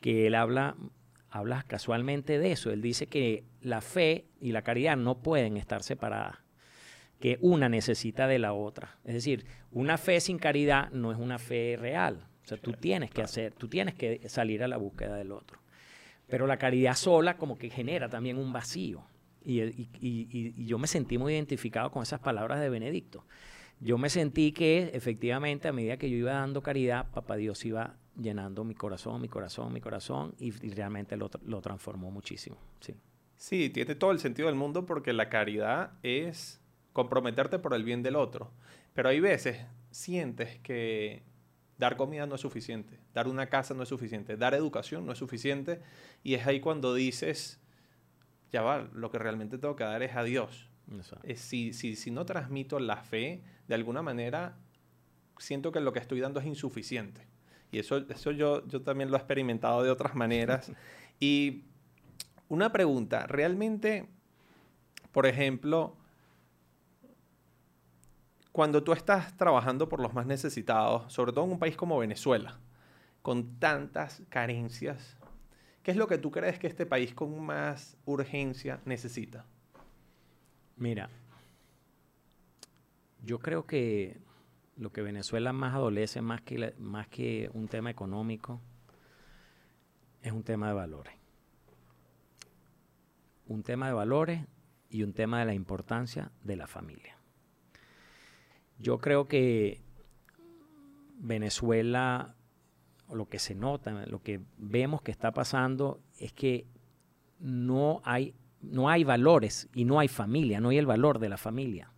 [0.00, 0.74] que él habla,
[1.28, 2.70] habla casualmente de eso.
[2.70, 6.38] Él dice que la fe y la caridad no pueden estar separadas,
[7.20, 8.96] que una necesita de la otra.
[9.04, 12.26] Es decir, una fe sin caridad no es una fe real.
[12.42, 15.60] O sea, tú tienes que hacer, tú tienes que salir a la búsqueda del otro.
[16.26, 19.04] Pero la caridad sola como que genera también un vacío.
[19.46, 23.24] Y, yo me sentí muy identificado con esas palabras de Benedicto.
[23.78, 27.96] Yo me sentí que efectivamente a medida que yo iba dando caridad, Papá Dios iba
[28.18, 32.56] llenando mi corazón, mi corazón, mi corazón y, realmente lo, lo transformó muchísimo.
[32.80, 32.94] Sí.
[33.36, 36.60] Sí, tiene todo el sentido del mundo porque la caridad es
[36.92, 38.50] comprometerte por el bien del otro.
[38.94, 39.58] Pero hay veces
[39.90, 41.22] sientes que
[41.78, 45.18] dar comida no es suficiente, dar una casa no es suficiente, dar educación no es
[45.18, 45.80] suficiente
[46.22, 47.60] y es ahí cuando dices,
[48.56, 50.70] ya va, lo que realmente tengo que dar es a Dios.
[51.24, 54.56] Eh, si, si, si no transmito la fe, de alguna manera
[55.36, 57.20] siento que lo que estoy dando es insuficiente.
[57.70, 60.72] Y eso, eso yo, yo también lo he experimentado de otras maneras.
[61.20, 61.64] y
[62.48, 64.08] una pregunta, realmente,
[65.12, 65.94] por ejemplo,
[68.52, 72.58] cuando tú estás trabajando por los más necesitados, sobre todo en un país como Venezuela,
[73.20, 75.15] con tantas carencias,
[75.86, 79.46] ¿qué es lo que tú crees que este país con más urgencia necesita?
[80.76, 81.08] Mira,
[83.22, 84.18] yo creo que
[84.74, 88.60] lo que Venezuela más adolece, más que, más que un tema económico,
[90.22, 91.14] es un tema de valores.
[93.46, 94.40] Un tema de valores
[94.90, 97.16] y un tema de la importancia de la familia.
[98.80, 99.80] Yo creo que
[101.20, 102.34] Venezuela,
[103.12, 106.66] lo que se nota, lo que vemos que está pasando es que
[107.38, 111.36] no hay, no hay valores y no hay familia, no hay el valor de la
[111.36, 111.92] familia.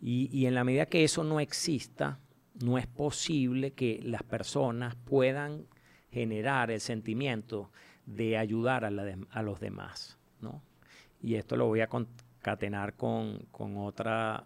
[0.00, 2.18] Y, y en la medida que eso no exista,
[2.62, 5.66] no es posible que las personas puedan
[6.10, 7.70] generar el sentimiento
[8.04, 8.90] de ayudar a,
[9.30, 10.18] a los demás.
[10.40, 10.62] ¿no?
[11.20, 14.44] Y esto lo voy a concatenar con, con otra,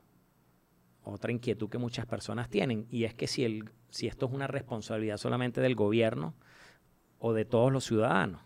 [1.02, 4.46] otra inquietud que muchas personas tienen, y es que si, el, si esto es una
[4.46, 6.35] responsabilidad solamente del gobierno
[7.18, 8.42] o de todos los ciudadanos.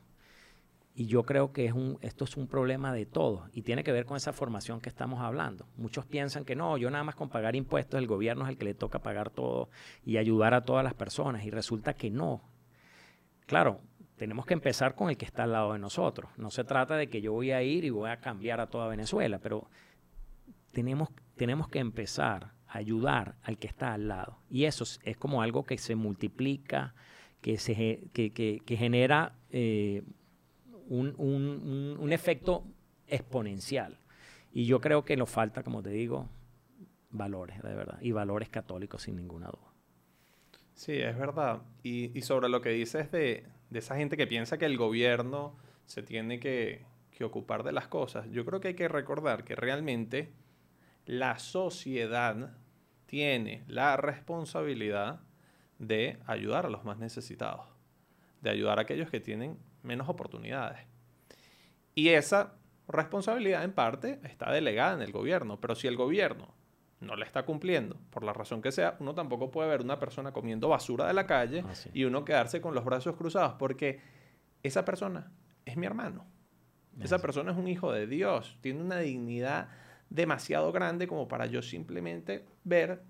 [0.94, 3.92] Y yo creo que es un, esto es un problema de todos y tiene que
[3.92, 5.66] ver con esa formación que estamos hablando.
[5.76, 8.64] Muchos piensan que no, yo nada más con pagar impuestos, el gobierno es el que
[8.64, 9.70] le toca pagar todo
[10.04, 12.42] y ayudar a todas las personas y resulta que no.
[13.46, 13.80] Claro,
[14.16, 16.30] tenemos que empezar con el que está al lado de nosotros.
[16.36, 18.88] No se trata de que yo voy a ir y voy a cambiar a toda
[18.88, 19.70] Venezuela, pero
[20.72, 24.38] tenemos, tenemos que empezar ayudar al que está al lado.
[24.48, 26.94] Y eso es, como algo que se multiplica,
[27.40, 30.02] que, se, que, que, genera eh,
[30.88, 32.64] un, un, un, efecto
[33.06, 33.98] exponencial.
[34.52, 36.28] Y yo creo que nos falta, como te digo,
[37.10, 39.72] valores, de verdad, y valores católicos sin ninguna duda.
[40.74, 41.62] Sí, es verdad.
[41.82, 45.56] Y, y sobre lo que dices de, de, esa gente que piensa que el gobierno
[45.86, 49.56] se tiene que, que ocupar de las cosas, yo creo que hay que recordar que
[49.56, 50.32] realmente
[51.04, 52.52] la sociedad
[53.10, 55.18] tiene la responsabilidad
[55.80, 57.66] de ayudar a los más necesitados,
[58.40, 60.86] de ayudar a aquellos que tienen menos oportunidades.
[61.96, 62.54] Y esa
[62.86, 66.54] responsabilidad en parte está delegada en el gobierno, pero si el gobierno
[67.00, 70.30] no la está cumpliendo, por la razón que sea, uno tampoco puede ver una persona
[70.30, 74.00] comiendo basura de la calle ah, y uno quedarse con los brazos cruzados, porque
[74.62, 75.32] esa persona
[75.64, 76.26] es mi hermano.
[77.00, 79.68] Esa persona es un hijo de Dios, tiene una dignidad
[80.10, 83.02] demasiado grande como para yo simplemente ver,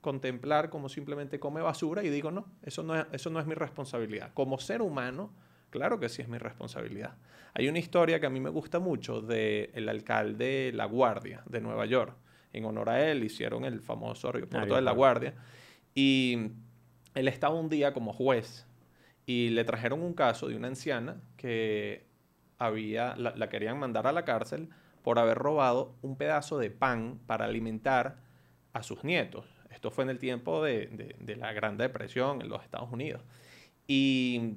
[0.00, 3.54] contemplar como simplemente come basura y digo, no, eso no es, eso no es mi
[3.54, 4.32] responsabilidad.
[4.34, 5.32] Como ser humano,
[5.70, 7.16] Claro que sí es mi responsabilidad.
[7.54, 11.60] Hay una historia que a mí me gusta mucho del el alcalde La Guardia de
[11.60, 12.16] Nueva York.
[12.52, 15.34] En honor a él hicieron el famoso aeropuerto ah, de La Guardia.
[15.94, 16.52] Y
[17.14, 18.66] él estaba un día como juez
[19.26, 22.06] y le trajeron un caso de una anciana que
[22.58, 24.70] había, la, querían mandar a la cárcel
[25.06, 28.16] por haber robado un pedazo de pan para alimentar
[28.72, 29.46] a sus nietos.
[29.70, 33.22] Esto fue en el tiempo de, la Gran Depresión en los Estados Unidos.
[33.86, 34.54] Y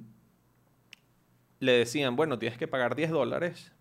[1.60, 3.72] le decían, bueno, tienes que pagar 10 dólares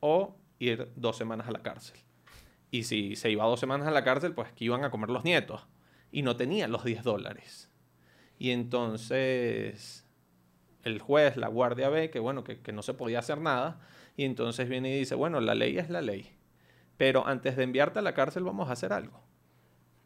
[0.00, 1.98] o ir dos semanas a la cárcel.
[2.70, 5.24] Y si se iba dos semanas a la cárcel, pues que iban a comer los
[5.24, 5.66] nietos.
[6.10, 7.70] Y no tenían los 10 dólares.
[8.38, 10.08] Y entonces
[10.84, 13.78] el juez, la guardia ve que, bueno, que no se podía hacer nada.
[14.16, 16.30] Y entonces viene y dice, bueno, la ley es la ley.
[16.96, 19.20] Pero antes de enviarte a la cárcel vamos a hacer algo.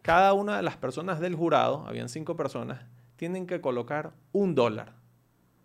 [0.02, 4.94] Cada una de las personas del jurado, habían cinco personas, tienen que colocar un dólar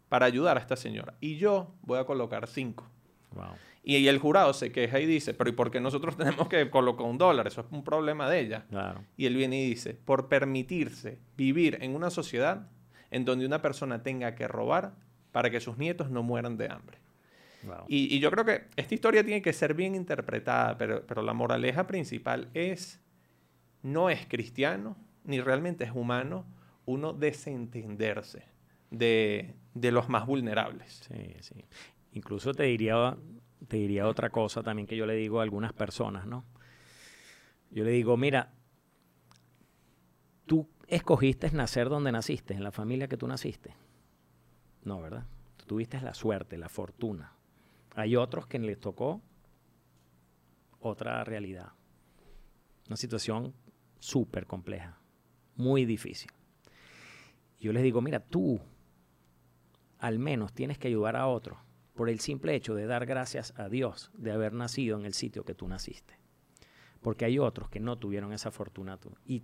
[0.09, 1.13] para ayudar a esta señora.
[1.21, 2.89] Y yo voy a colocar cinco.
[3.83, 7.05] Y, el jurado se queja y dice, pero ¿y por qué nosotros tenemos que colocar
[7.05, 7.47] un dólar?
[7.47, 8.65] Eso es un problema de ella.
[9.17, 12.67] Y él viene y dice, por permitirse vivir en una sociedad
[13.11, 14.95] en donde una persona tenga que robar
[15.31, 17.02] para que sus nietos no mueran de hambre.
[17.87, 21.87] Y, yo creo que esta historia tiene que ser bien interpretada, pero, pero la moraleja
[21.87, 23.01] principal es,
[23.81, 26.45] no es cristiano, ni realmente es humano,
[26.85, 28.45] uno desentenderse
[28.93, 31.07] de, los más vulnerables.
[31.07, 31.65] Sí, sí.
[32.13, 33.17] Incluso te diría,
[33.67, 36.45] te diría otra cosa también que yo le digo a algunas personas, ¿no?
[37.71, 38.53] Yo le digo, mira,
[40.45, 43.73] tú escogiste nacer donde naciste, en la familia que tú naciste.
[44.83, 45.25] No, ¿verdad?
[45.57, 47.33] Tú tuviste la suerte, la fortuna.
[47.95, 49.21] Hay otros que les tocó
[50.79, 51.71] otra realidad.
[52.87, 53.53] Una situación
[53.99, 54.99] súper compleja,
[55.55, 56.31] muy difícil.
[57.59, 58.59] Yo les digo, mira, tú
[59.99, 61.57] al menos tienes que ayudar a otro
[61.93, 65.45] por el simple hecho de dar gracias a Dios de haber nacido en el sitio
[65.45, 66.19] que tú naciste.
[67.01, 69.15] Porque hay otros que no tuvieron esa fortuna tú.
[69.25, 69.43] ¿Y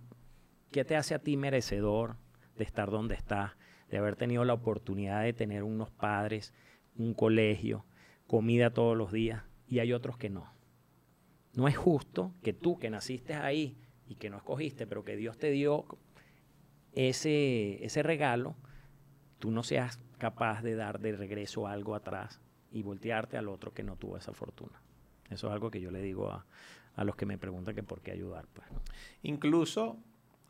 [0.70, 2.16] qué te hace a ti merecedor
[2.56, 3.52] de estar donde estás,
[3.88, 6.52] de haber tenido la oportunidad de tener unos padres,
[6.96, 7.84] un colegio,
[8.30, 9.42] comida todos los días?
[9.66, 10.46] Y hay otros que no.
[11.54, 15.36] No es justo que tú que naciste ahí y que no escogiste, pero que Dios
[15.36, 15.84] te dio
[16.92, 18.54] ese, ese regalo,
[19.40, 22.40] tú no seas capaz de dar de regreso algo atrás
[22.70, 24.80] y voltearte al otro que no tuvo esa fortuna.
[25.28, 26.46] Eso es algo que yo le digo a,
[27.02, 28.46] los que me preguntan que por qué ayudar.
[28.54, 28.68] Pues,
[29.24, 29.98] Incluso,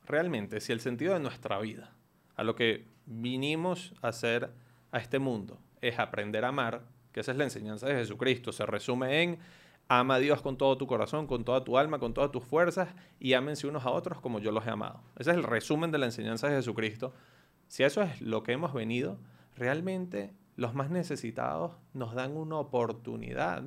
[0.04, 1.94] realmente, si el sentido de nuestra vida,
[2.36, 4.50] a lo que vinimos a hacer
[4.92, 8.66] a este mundo, es aprender a amar, que esa es la enseñanza de Jesucristo, se
[8.66, 9.38] resume en
[9.88, 12.94] ama a Dios con todo tu corazón, con toda tu alma, con todas tus fuerzas
[13.18, 15.02] y ámense unos a otros como yo los he amado.
[15.18, 17.12] Ese es el resumen de la enseñanza de Jesucristo.
[17.66, 19.18] Si eso es lo que hemos venido,
[19.56, 23.64] realmente los más necesitados nos dan una oportunidad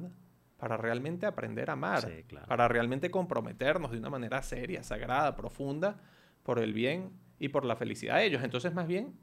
[0.58, 2.10] para realmente aprender a amar,
[2.48, 5.98] para realmente comprometernos de una manera seria, sagrada, profunda,
[6.44, 8.44] por el bien y por la felicidad de ellos.
[8.44, 9.14] Entonces, más bien,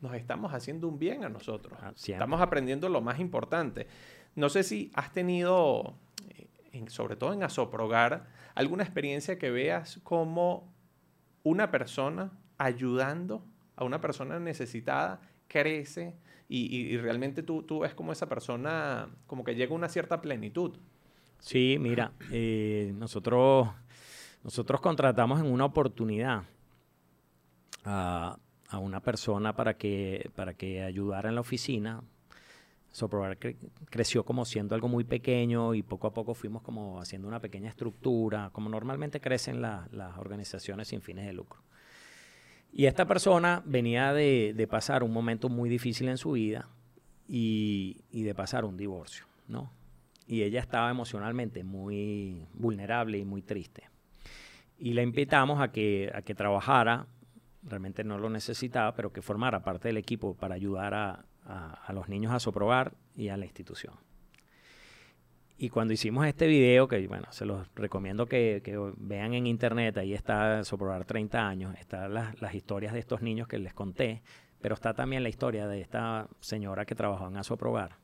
[0.00, 1.78] nos estamos haciendo un bien a nosotros.
[1.82, 3.86] Ah, estamos aprendiendo lo más importante.
[4.34, 5.94] No sé si has tenido,
[6.72, 10.72] eh, sobre todo en Asoprogar, alguna experiencia que veas como
[11.42, 13.44] una persona ayudando
[13.76, 16.16] a una persona necesitada crece
[16.48, 20.20] y, y realmente tú, tú ves como esa persona, como que llega a una cierta
[20.20, 20.78] plenitud.
[21.40, 23.68] Sí, mira, eh, nosotros,
[24.42, 26.44] nosotros contratamos en una oportunidad
[27.84, 28.38] a,
[28.70, 32.02] a una persona para que, para que ayudara en la oficina.
[32.90, 33.56] Soprobar cre-
[33.90, 37.68] creció como siendo algo muy pequeño y poco a poco fuimos como haciendo una pequeña
[37.68, 41.60] estructura, como normalmente crecen la- las organizaciones sin fines de lucro.
[42.72, 46.68] Y esta persona venía de, de pasar un momento muy difícil en su vida
[47.28, 49.70] y, y de pasar un divorcio, ¿no?
[50.26, 53.88] Y ella estaba emocionalmente muy vulnerable y muy triste.
[54.78, 57.06] Y la invitamos a que, a que trabajara,
[57.68, 62.08] realmente no lo necesitaba, pero que formara parte del equipo para ayudar a, a- los
[62.08, 63.94] niños a soprobar y a la institución.
[65.58, 69.96] Y cuando hicimos este video, que bueno, se los recomiendo que, que vean en internet,
[69.96, 74.22] ahí está Soprobar 30 años, están las, las historias de estos niños que les conté,
[74.60, 77.96] pero está también la historia de esta señora que trabajó en Asoprobar.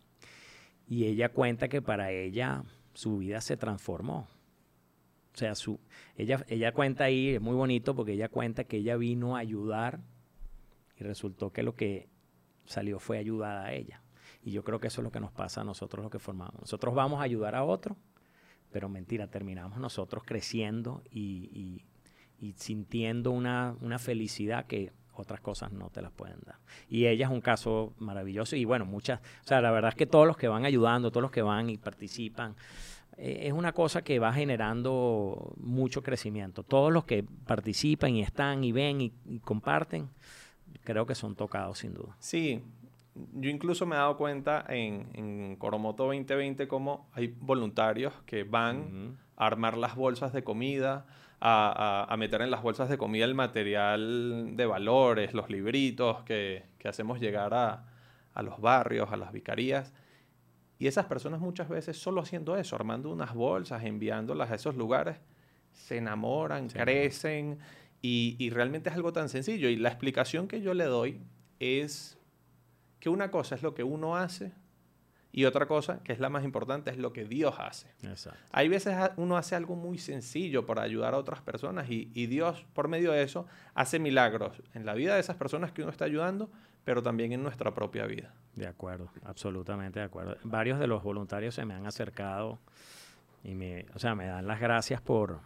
[0.88, 2.62] Y ella cuenta que para ella
[2.94, 4.28] su vida se transformó.
[5.34, 5.80] O sea, su,
[6.16, 10.00] ella, ella cuenta ahí, es muy bonito porque ella cuenta que ella vino a ayudar
[10.98, 12.08] y resultó que lo que
[12.66, 14.02] salió fue ayudada a ella.
[14.44, 16.60] Y yo creo que eso es lo que nos pasa a nosotros los que formamos.
[16.60, 17.96] Nosotros vamos a ayudar a otro,
[18.70, 21.86] pero mentira, terminamos nosotros creciendo y, y-
[22.46, 26.56] y sintiendo una, una felicidad que otras cosas no te las pueden dar.
[26.88, 30.06] Y ella es un caso maravilloso y bueno, muchas, o sea, la verdad es que
[30.06, 32.56] todos los que van ayudando, todos los que van y participan,
[33.16, 36.62] es una cosa que va generando mucho crecimiento.
[36.62, 40.08] Todos los que participan y están y ven y, y comparten,
[40.84, 42.16] creo que son tocados sin duda.
[42.18, 42.62] Sí,
[43.34, 49.18] yo incluso me he dado cuenta en, en Coromoto 2020 como hay voluntarios que van
[49.36, 51.04] a armar las bolsas de comida,
[51.44, 56.22] a, a- a meter en las bolsas de comida el material de valores, los libritos
[56.22, 57.84] que, que hacemos llegar a,
[58.32, 59.92] a los barrios, a las vicarías.
[60.82, 65.16] Y esas personas muchas veces solo haciendo eso, armando unas bolsas, enviándolas a esos lugares,
[65.72, 66.76] se enamoran, Sí.
[66.76, 67.58] crecen
[68.00, 69.68] y, y realmente es algo tan sencillo.
[69.68, 71.20] Y la explicación que yo le doy
[71.60, 72.18] es
[72.98, 74.50] que una cosa es lo que uno hace
[75.30, 77.86] y otra cosa, que es la más importante, es lo que Dios hace.
[78.02, 78.40] Exacto.
[78.50, 82.66] Hay veces uno hace algo muy sencillo para ayudar a otras personas y, y Dios,
[82.74, 86.06] por medio de eso, hace milagros en la vida de esas personas que uno está
[86.06, 86.50] ayudando,
[86.84, 88.34] pero también en nuestra propia vida.
[88.54, 90.36] De acuerdo, absolutamente de acuerdo.
[90.44, 92.58] Varios de los voluntarios se me han acercado
[93.42, 95.40] y me, o sea, me dan las gracias por,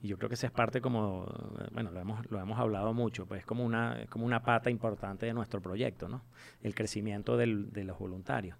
[0.00, 1.26] y yo creo que esa es parte como,
[1.60, 4.42] eh, bueno, lo hemos, lo hemos hablado mucho, pues es como una, es como una
[4.44, 6.22] pata importante de nuestro proyecto, ¿no?
[6.62, 8.56] El crecimiento del- de los voluntarios.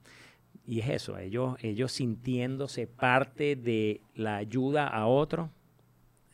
[0.67, 5.51] Y es eso, ellos, ellos sintiéndose parte de la ayuda a otro,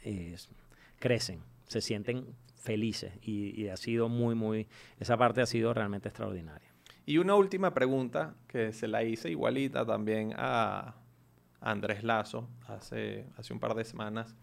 [0.02, 0.48] es-
[0.98, 2.24] crecen, se sienten
[2.56, 4.66] felices y, y ha sido muy, muy,
[4.98, 6.71] esa parte ha sido realmente extraordinaria.
[7.04, 10.94] Y una última pregunta que se la hice igualita también a
[11.60, 14.36] Andrés Lazo hace, hace un par de semanas,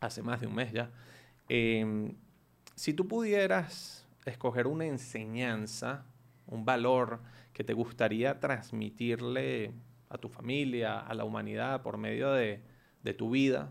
[0.00, 0.90] hace más de un mes ya.
[1.48, 2.14] Em,
[2.74, 6.04] si tú pudieras escoger una enseñanza,
[6.46, 7.20] un valor
[7.52, 9.72] que te gustaría transmitirle
[10.08, 12.62] a tu familia, a la humanidad por medio de
[13.16, 13.70] tu vida,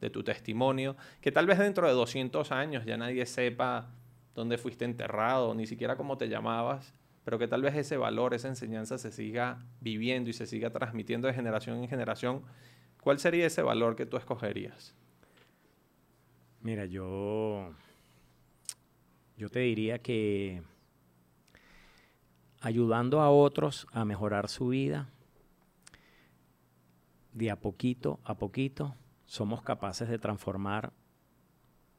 [0.00, 3.88] de tu testimonio, que tal vez dentro de 200 años ya nadie sepa
[4.36, 6.94] dónde fuiste enterrado, ni siquiera cómo te llamabas,
[7.24, 11.26] pero que tal vez ese valor, esa enseñanza se siga viviendo y se siga transmitiendo
[11.26, 12.42] de generación en generación,
[13.00, 14.94] ¿cuál sería ese valor que tú escogerías?
[16.60, 17.74] Mira, yo,
[19.36, 20.62] yo te diría que
[22.60, 25.08] ayudando a otros a mejorar su vida,
[27.32, 28.94] de a poquito a poquito
[29.26, 30.92] somos capaces de transformar,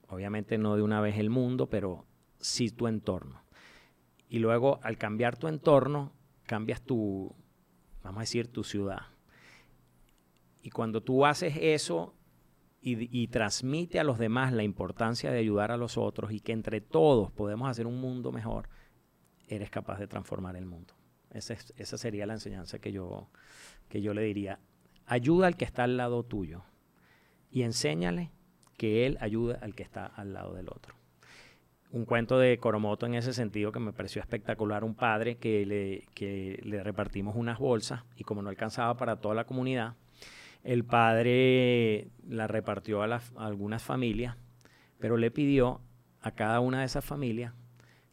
[0.07, 2.06] obviamente no de una vez el mundo, pero
[2.39, 3.43] sí tu entorno.
[4.29, 6.11] Y luego al cambiar tu entorno,
[6.45, 7.33] cambias tu,
[8.03, 9.03] vamos a decir, tu ciudad.
[10.61, 12.13] Y cuando tú haces eso
[12.81, 16.51] y, y transmite a los demás la importancia de ayudar a los otros y que
[16.51, 18.69] entre todos podemos hacer un mundo mejor,
[19.47, 20.93] eres capaz de transformar el mundo.
[21.31, 23.29] Esa, es- esa sería la enseñanza que yo,
[23.87, 24.59] que yo le diría.
[25.05, 26.63] Ayuda al que está al lado tuyo
[27.49, 28.31] y enséñale
[28.77, 30.95] que él ayuda al que está al lado del otro.
[31.91, 34.83] Un cuento de Coromoto en ese sentido que me pareció espectacular.
[34.83, 39.35] Un padre que le, que le repartimos unas bolsas y como no alcanzaba para toda
[39.35, 39.95] la comunidad,
[40.63, 44.35] el padre la repartió a, las- a algunas familias,
[44.99, 45.79] pero le pidió
[46.21, 47.53] a cada una de esas familias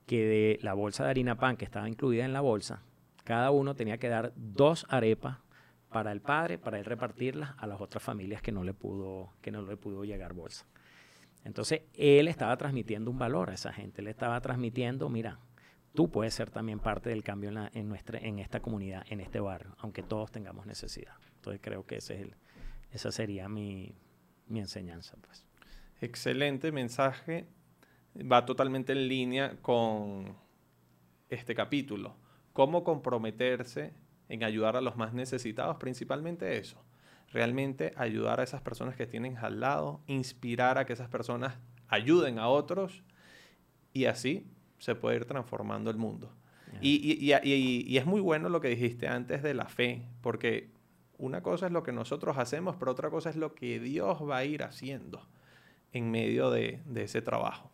[0.07, 2.83] que de la bolsa de harina pan que estaba incluida en la bolsa,
[3.25, 5.39] cada uno tenía que dar dos arepas
[5.89, 9.51] para el padre, para él repartirlas a las otras familias que no le pudo, que
[9.51, 10.67] no le pudo llegar bolsa.
[11.45, 15.39] Entonces, él estaba transmitiendo un valor a esa gente, le estaba transmitiendo, mira,
[15.95, 19.77] tú puedes ser también parte del cambio en, nuestra, en esta comunidad, en este barrio,
[19.79, 21.15] aunque todos tengamos necesidad.
[21.37, 22.35] Entonces creo que ese es el,
[22.91, 23.95] esa sería mi,
[24.47, 25.17] mi enseñanza.
[25.21, 25.47] Pues.
[26.01, 27.47] Excelente mensaje.
[28.17, 30.37] Va totalmente en línea con
[31.29, 32.17] este capítulo.
[32.53, 33.93] Cómo comprometerse
[34.29, 36.83] en ayudar a los más necesitados, principalmente eso.
[37.35, 41.59] Realmente ayudar a esas personas que tienes al lado, inspirar a que esas personas
[41.89, 43.03] ayuden a otros
[43.93, 44.47] y así
[44.79, 46.33] se puede ir transformando el mundo.
[46.81, 50.03] Y, y- y- y- y es muy bueno lo que dijiste antes de la fe,
[50.23, 50.71] porque
[51.19, 54.39] una cosa es lo que nosotros hacemos, pero otra cosa es lo que Dios va
[54.39, 55.27] a ir haciendo
[55.93, 57.71] en medio de, de ese trabajo.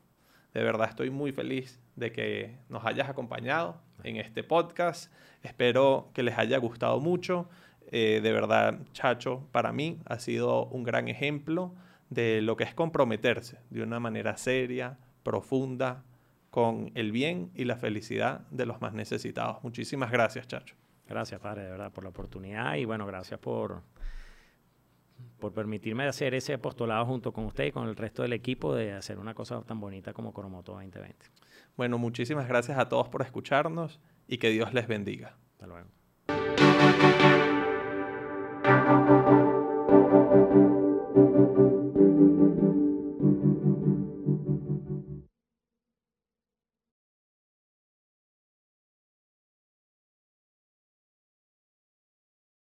[0.54, 5.12] De verdad estoy muy feliz de que nos hayas acompañado en este podcast.
[5.42, 7.48] Espero que les haya gustado mucho.
[7.92, 11.74] Eh, de verdad, Chacho, para mí ha sido un gran ejemplo
[12.08, 16.04] de lo que es comprometerse de una manera seria, profunda,
[16.50, 19.62] con el bien y la felicidad de los más necesitados.
[19.62, 20.76] Muchísimas gracias, Chacho.
[21.08, 23.82] Gracias, padre, de verdad, por la oportunidad y bueno, gracias por,
[25.40, 28.92] por permitirme hacer ese apostolado junto con usted y con el resto del equipo de
[28.92, 31.26] hacer una cosa tan bonita como Coromoto 2020.
[31.76, 35.36] Bueno, muchísimas gracias a todos por escucharnos y que Dios les bendiga.
[35.52, 35.99] Hasta luego.